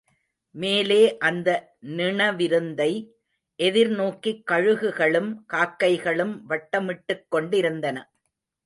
மேலே 0.55 1.17
அந்த 1.17 1.49
நிணவிருந்தை 1.97 2.89
எதிர்நோக்கிக் 3.59 4.43
கழுகுகளும் 4.51 5.31
காக்கைகளும் 5.53 6.45
வட்ட 6.45 6.81
மிட்டுக் 6.81 7.27
கொண்டிருந்தன. 7.29 7.97